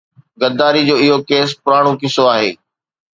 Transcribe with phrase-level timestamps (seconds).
[0.41, 2.51] غداري جو اهو ڪيس پراڻو قصو آهي.